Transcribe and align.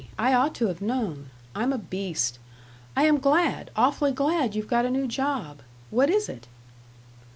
I 0.17 0.33
ought 0.33 0.55
to 0.55 0.65
have 0.65 0.81
known. 0.81 1.29
I'm 1.53 1.71
a 1.71 1.77
beast. 1.77 2.39
I 2.97 3.03
am 3.03 3.19
glad, 3.19 3.69
awfully 3.75 4.11
glad 4.11 4.55
you've 4.55 4.65
got 4.67 4.83
a 4.83 4.89
new 4.89 5.05
job. 5.05 5.59
What 5.91 6.09
is 6.09 6.27
it?" 6.27 6.47